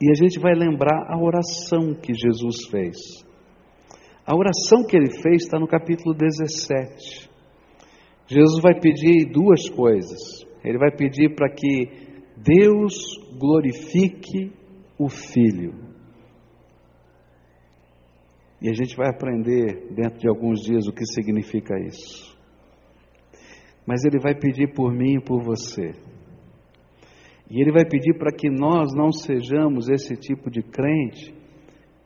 [0.00, 2.96] E a gente vai lembrar a oração que Jesus fez.
[4.26, 7.30] A oração que ele fez está no capítulo 17.
[8.26, 10.46] Jesus vai pedir duas coisas.
[10.64, 11.90] Ele vai pedir para que
[12.36, 12.94] Deus
[13.38, 14.52] glorifique
[14.98, 15.74] o Filho.
[18.62, 22.34] E a gente vai aprender dentro de alguns dias o que significa isso.
[23.86, 25.90] Mas Ele vai pedir por mim e por você.
[27.50, 31.34] E Ele vai pedir para que nós não sejamos esse tipo de crente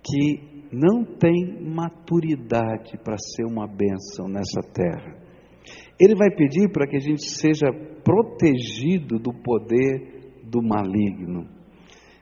[0.02, 5.27] que não tem maturidade para ser uma bênção nessa terra.
[5.98, 7.66] Ele vai pedir para que a gente seja
[8.04, 11.46] protegido do poder do maligno.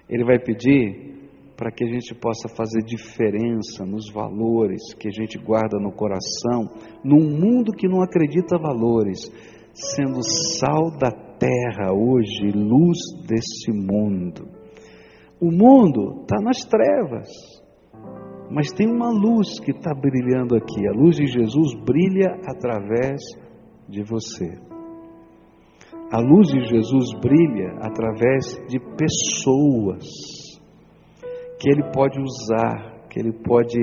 [0.08, 1.14] Ele vai pedir
[1.56, 6.70] para que a gente possa fazer diferença nos valores que a gente guarda no coração,
[7.02, 9.30] num mundo que não acredita valores,
[9.72, 14.48] sendo sal da terra hoje, luz desse mundo.
[15.40, 17.28] O mundo está nas trevas,
[18.50, 20.86] mas tem uma luz que está brilhando aqui.
[20.88, 23.20] A luz de Jesus brilha através
[23.88, 24.58] de você.
[26.12, 30.04] A luz de Jesus brilha através de pessoas
[31.58, 33.78] que Ele pode usar, que Ele pode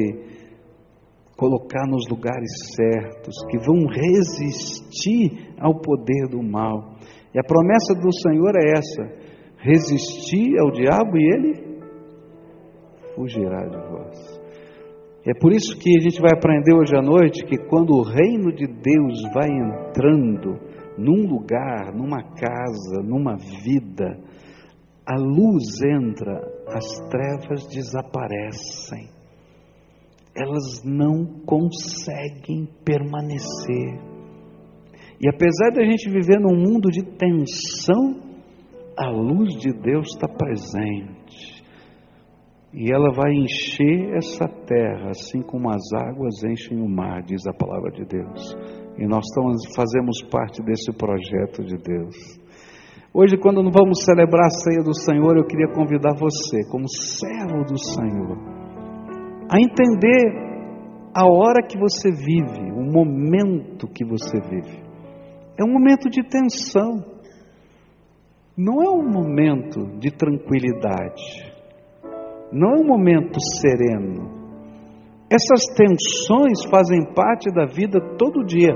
[1.37, 6.95] colocar nos lugares certos, que vão resistir ao poder do mal.
[7.33, 11.81] E a promessa do Senhor é essa: resistir ao diabo e ele
[13.15, 14.32] fugirá de vós.
[15.25, 18.53] É por isso que a gente vai aprender hoje à noite que quando o reino
[18.53, 20.59] de Deus vai entrando
[20.97, 24.19] num lugar, numa casa, numa vida,
[25.05, 29.07] a luz entra, as trevas desaparecem.
[30.35, 34.01] Elas não conseguem permanecer.
[35.21, 38.21] E apesar de a gente viver num mundo de tensão,
[38.97, 41.52] a luz de Deus está presente
[42.73, 47.53] e ela vai encher essa terra, assim como as águas enchem o mar, diz a
[47.53, 48.55] palavra de Deus.
[48.97, 52.15] E nós estamos, fazemos parte desse projeto de Deus.
[53.13, 57.77] Hoje, quando vamos celebrar a ceia do Senhor, eu queria convidar você, como servo do
[57.77, 58.37] Senhor,
[59.51, 64.81] a entender a hora que você vive, o momento que você vive.
[65.59, 67.05] É um momento de tensão,
[68.57, 71.52] não é um momento de tranquilidade
[72.53, 74.31] não é um momento sereno.
[75.29, 78.73] Essas tensões fazem parte da vida todo dia.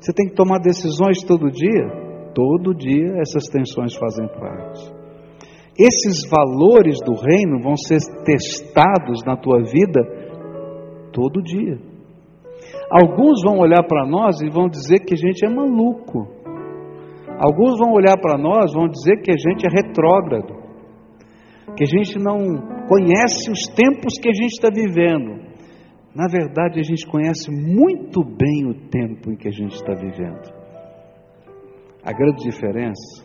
[0.00, 2.32] Você tem que tomar decisões todo dia?
[2.34, 4.98] Todo dia essas tensões fazem parte.
[5.78, 10.00] Esses valores do reino vão ser testados na tua vida
[11.12, 11.78] todo dia.
[12.90, 16.26] Alguns vão olhar para nós e vão dizer que a gente é maluco.
[17.38, 20.57] Alguns vão olhar para nós e vão dizer que a gente é retrógrado,
[21.76, 22.38] que a gente não
[22.86, 25.46] conhece os tempos que a gente está vivendo.
[26.14, 30.52] Na verdade, a gente conhece muito bem o tempo em que a gente está vivendo.
[32.02, 33.24] A grande diferença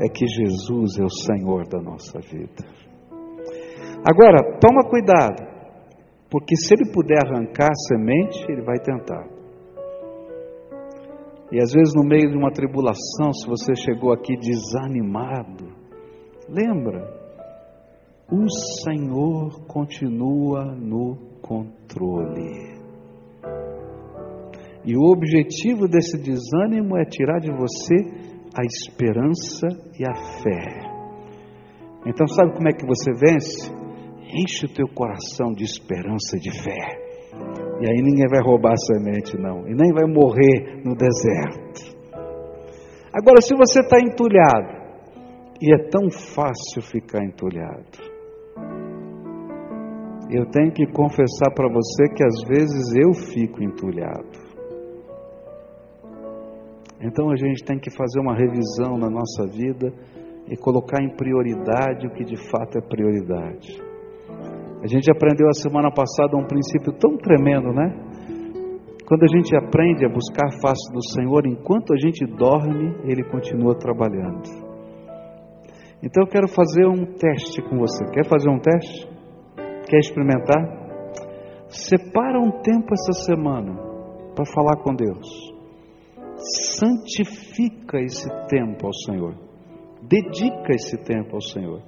[0.00, 2.64] é que Jesus é o Senhor da nossa vida.
[4.04, 5.46] Agora, toma cuidado,
[6.30, 9.26] porque se ele puder arrancar a semente, ele vai tentar.
[11.52, 15.83] E às vezes, no meio de uma tribulação, se você chegou aqui desanimado,
[16.48, 17.24] lembra,
[18.30, 18.48] o
[18.82, 22.74] Senhor continua no controle.
[24.84, 27.94] E o objetivo desse desânimo é tirar de você
[28.54, 29.66] a esperança
[29.98, 30.94] e a fé.
[32.06, 33.72] Então, sabe como é que você vence?
[34.20, 37.04] Enche o teu coração de esperança e de fé.
[37.80, 39.66] E aí ninguém vai roubar a semente, não.
[39.66, 41.94] E nem vai morrer no deserto.
[43.12, 44.83] Agora, se você está entulhado,
[45.60, 48.14] e é tão fácil ficar entulhado,
[50.30, 54.44] eu tenho que confessar para você que às vezes eu fico entulhado.
[57.00, 59.92] Então a gente tem que fazer uma revisão na nossa vida
[60.48, 63.80] e colocar em prioridade o que de fato é prioridade.
[64.82, 67.94] A gente aprendeu a semana passada um princípio tão tremendo, né?
[69.06, 73.22] Quando a gente aprende a buscar a face do Senhor, enquanto a gente dorme, Ele
[73.24, 74.73] continua trabalhando.
[76.04, 78.04] Então eu quero fazer um teste com você.
[78.12, 79.08] Quer fazer um teste?
[79.88, 80.62] Quer experimentar?
[81.66, 83.74] Separa um tempo essa semana
[84.34, 85.26] para falar com Deus.
[86.76, 89.34] Santifica esse tempo ao Senhor.
[90.02, 91.80] Dedica esse tempo ao Senhor.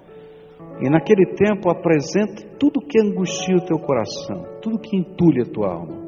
[0.80, 5.74] E naquele tempo apresenta tudo que angustia o teu coração, tudo que entulha a tua
[5.74, 6.06] alma.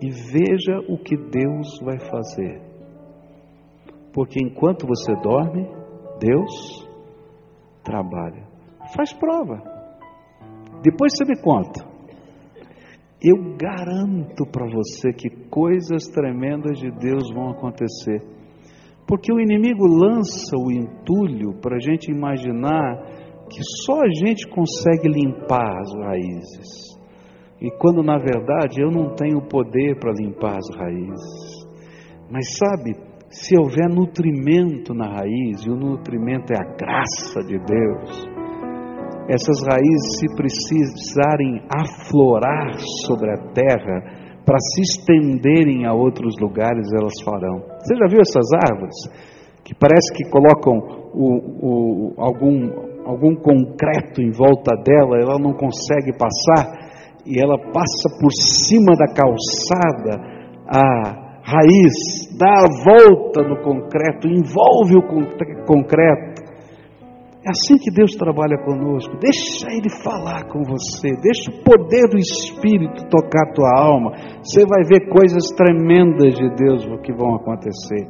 [0.00, 2.62] E veja o que Deus vai fazer.
[4.12, 5.68] Porque enquanto você dorme,
[6.20, 6.93] Deus
[7.84, 8.46] trabalha.
[8.96, 9.62] Faz prova.
[10.82, 11.84] Depois você me conta.
[13.22, 18.22] Eu garanto para você que coisas tremendas de Deus vão acontecer.
[19.06, 23.02] Porque o inimigo lança o entulho para a gente imaginar
[23.48, 26.94] que só a gente consegue limpar as raízes.
[27.60, 31.64] E quando na verdade eu não tenho poder para limpar as raízes.
[32.30, 32.94] Mas sabe,
[33.34, 38.34] se houver nutrimento na raiz, e o nutrimento é a graça de Deus,
[39.28, 47.14] essas raízes, se precisarem aflorar sobre a terra, para se estenderem a outros lugares, elas
[47.24, 47.64] farão.
[47.80, 48.94] Você já viu essas árvores?
[49.64, 50.76] Que parece que colocam
[51.14, 52.68] o, o, algum,
[53.06, 56.84] algum concreto em volta dela, ela não consegue passar,
[57.26, 60.34] e ela passa por cima da calçada,
[60.68, 66.42] a raiz dá a volta no concreto, envolve o concreto,
[67.46, 69.18] é assim que Deus trabalha conosco.
[69.20, 71.12] Deixa Ele falar com você.
[71.20, 74.12] Deixa o poder do Espírito tocar a tua alma.
[74.42, 78.08] Você vai ver coisas tremendas de Deus que vão acontecer.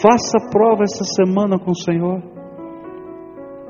[0.00, 2.22] Faça prova essa semana com o Senhor.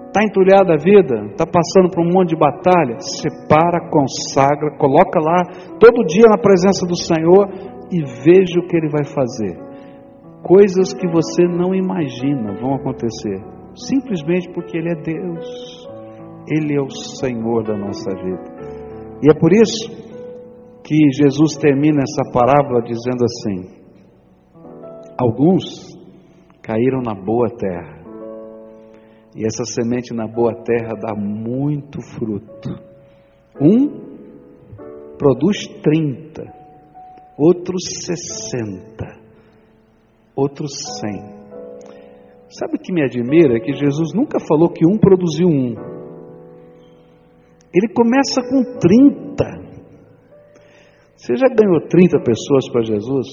[0.07, 1.27] Está entulhada a vida?
[1.27, 3.01] Está passando por um monte de batalha?
[3.01, 5.43] Separa, consagra, coloca lá
[5.81, 9.59] todo dia na presença do Senhor e veja o que Ele vai fazer.
[10.43, 15.89] Coisas que você não imagina vão acontecer simplesmente porque Ele é Deus,
[16.49, 18.59] Ele é o Senhor da nossa vida.
[19.23, 19.91] E é por isso
[20.85, 23.79] que Jesus termina essa parábola dizendo assim:
[25.19, 25.97] Alguns
[26.63, 27.99] caíram na boa terra,
[29.37, 32.89] e essa semente na boa terra dá muito fruto.
[33.61, 34.09] Um
[35.19, 36.58] produz 30,
[37.39, 39.05] outros 60,
[40.35, 41.39] outros 100.
[42.51, 43.57] Sabe o que me admira?
[43.57, 45.75] É que Jesus nunca falou que um produziu um.
[47.73, 49.69] Ele começa com 30.
[51.15, 53.27] Você já ganhou 30 pessoas para Jesus?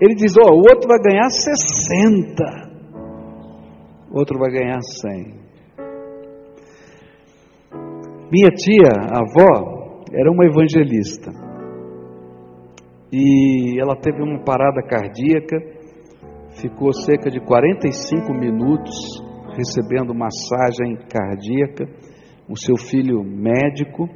[0.00, 2.42] Ele diz: Ó, oh, o outro vai ganhar 60,
[4.10, 5.40] o outro vai ganhar 100.
[8.32, 9.79] Minha tia, a avó,
[10.12, 11.30] era uma evangelista.
[13.12, 15.80] E ela teve uma parada cardíaca
[16.60, 18.94] ficou cerca de 45 minutos
[19.56, 21.86] recebendo massagem cardíaca.
[22.48, 24.08] O seu filho médico,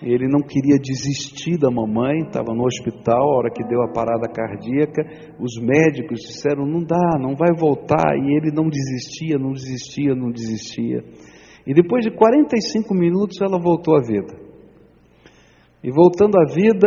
[0.00, 4.28] ele não queria desistir da mamãe, estava no hospital, a hora que deu a parada
[4.28, 5.02] cardíaca,
[5.40, 10.30] os médicos disseram: não dá, não vai voltar, e ele não desistia, não desistia, não
[10.30, 11.02] desistia.
[11.66, 14.45] E depois de 45 minutos ela voltou à vida.
[15.82, 16.86] E voltando à vida,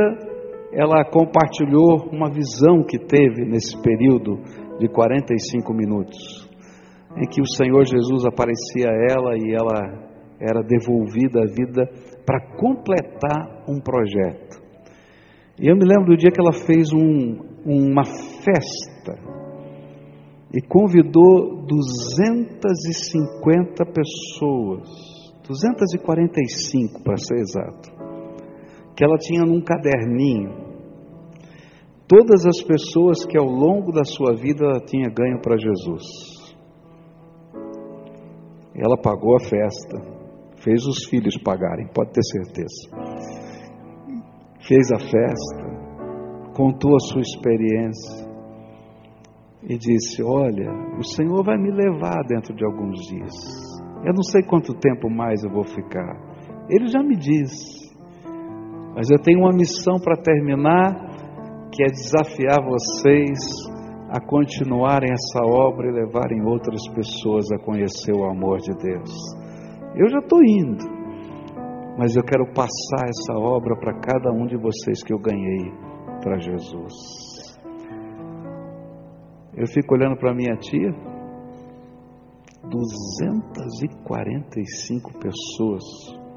[0.74, 4.38] ela compartilhou uma visão que teve nesse período
[4.80, 6.48] de 45 minutos,
[7.18, 10.10] em que o Senhor Jesus aparecia a ela e ela
[10.40, 11.90] era devolvida à vida
[12.26, 14.58] para completar um projeto.
[15.60, 19.20] E eu me lembro do dia que ela fez um, uma festa
[20.54, 24.88] e convidou 250 pessoas,
[25.46, 27.99] 245 para ser exato,
[29.00, 30.52] que ela tinha num caderninho
[32.06, 36.04] todas as pessoas que ao longo da sua vida ela tinha ganho para Jesus.
[38.76, 40.02] Ela pagou a festa,
[40.58, 42.90] fez os filhos pagarem, pode ter certeza.
[44.68, 48.28] Fez a festa, contou a sua experiência
[49.64, 53.34] e disse: Olha, o Senhor vai me levar dentro de alguns dias.
[54.06, 56.20] Eu não sei quanto tempo mais eu vou ficar.
[56.70, 57.89] Ele já me disse.
[58.96, 61.10] Mas eu tenho uma missão para terminar
[61.72, 63.40] que é desafiar vocês
[64.10, 69.12] a continuarem essa obra e levarem outras pessoas a conhecer o amor de Deus.
[69.96, 70.84] Eu já estou indo,
[71.98, 75.72] mas eu quero passar essa obra para cada um de vocês que eu ganhei
[76.24, 76.94] para Jesus.
[79.56, 80.92] Eu fico olhando para minha tia,
[82.70, 85.84] 245 pessoas,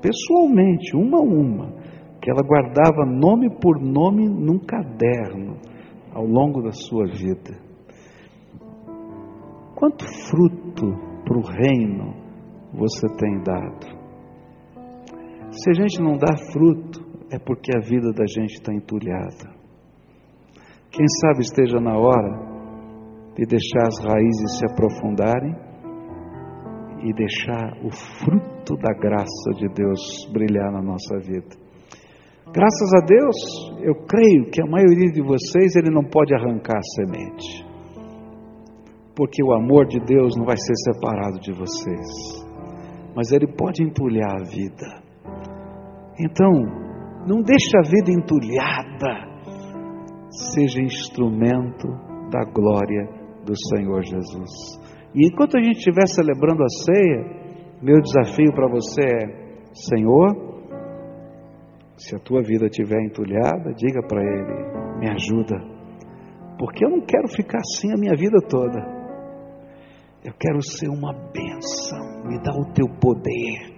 [0.01, 1.75] pessoalmente, uma a uma,
[2.23, 5.57] que ela guardava nome por nome num caderno
[6.15, 7.59] ao longo da sua vida.
[9.75, 10.87] Quanto fruto
[11.25, 12.15] para o reino
[12.73, 14.03] você tem dado?
[15.51, 17.03] Se a gente não dá fruto,
[17.33, 19.51] é porque a vida da gente está entulhada.
[20.93, 22.53] Quem sabe esteja na hora
[23.35, 25.57] de deixar as raízes se aprofundarem
[27.03, 31.62] e deixar o fruto da graça de Deus brilhar na nossa vida.
[32.55, 36.83] Graças a Deus, eu creio que a maioria de vocês ele não pode arrancar a
[36.83, 37.65] semente.
[39.17, 42.45] Porque o amor de Deus não vai ser separado de vocês.
[43.17, 45.03] Mas ele pode entulhar a vida.
[46.21, 46.53] Então,
[47.27, 49.33] não deixe a vida entulhada.
[50.55, 51.89] Seja instrumento
[52.31, 53.09] da glória
[53.47, 54.79] do Senhor Jesus.
[55.15, 60.52] E enquanto a gente estiver celebrando a ceia, meu desafio para você é: Senhor,
[62.05, 65.57] se a tua vida estiver entulhada, diga para Ele: me ajuda,
[66.59, 69.01] porque eu não quero ficar assim a minha vida toda.
[70.25, 73.73] Eu quero ser uma bênção, me dá o teu poder.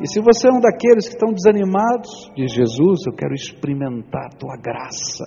[0.00, 4.36] E se você é um daqueles que estão desanimados, diz Jesus, eu quero experimentar a
[4.36, 5.24] tua graça.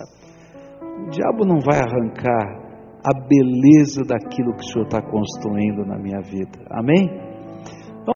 [1.06, 2.62] O diabo não vai arrancar
[3.04, 6.64] a beleza daquilo que o Senhor está construindo na minha vida.
[6.70, 7.31] Amém?